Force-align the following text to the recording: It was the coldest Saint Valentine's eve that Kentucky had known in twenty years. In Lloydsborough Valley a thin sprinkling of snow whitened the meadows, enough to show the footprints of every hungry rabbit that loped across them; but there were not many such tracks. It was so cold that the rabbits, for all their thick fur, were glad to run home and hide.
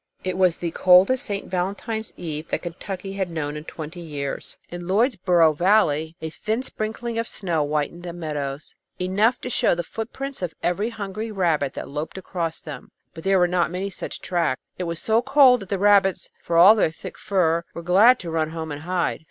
It 0.23 0.35
was 0.35 0.57
the 0.57 0.71
coldest 0.71 1.23
Saint 1.27 1.45
Valentine's 1.47 2.11
eve 2.17 2.47
that 2.47 2.63
Kentucky 2.63 3.13
had 3.13 3.29
known 3.29 3.55
in 3.55 3.65
twenty 3.65 3.99
years. 4.01 4.57
In 4.71 4.87
Lloydsborough 4.87 5.53
Valley 5.55 6.15
a 6.23 6.31
thin 6.31 6.63
sprinkling 6.63 7.19
of 7.19 7.27
snow 7.27 7.63
whitened 7.63 8.01
the 8.01 8.11
meadows, 8.11 8.75
enough 8.99 9.39
to 9.41 9.49
show 9.51 9.75
the 9.75 9.83
footprints 9.83 10.41
of 10.41 10.55
every 10.63 10.89
hungry 10.89 11.31
rabbit 11.31 11.75
that 11.75 11.87
loped 11.87 12.17
across 12.17 12.59
them; 12.59 12.89
but 13.13 13.23
there 13.23 13.37
were 13.37 13.47
not 13.47 13.69
many 13.69 13.91
such 13.91 14.21
tracks. 14.21 14.59
It 14.79 14.85
was 14.85 14.97
so 14.99 15.21
cold 15.21 15.59
that 15.59 15.69
the 15.69 15.77
rabbits, 15.77 16.31
for 16.41 16.57
all 16.57 16.73
their 16.73 16.89
thick 16.89 17.15
fur, 17.19 17.63
were 17.75 17.83
glad 17.83 18.17
to 18.21 18.31
run 18.31 18.49
home 18.49 18.71
and 18.71 18.81
hide. 18.81 19.19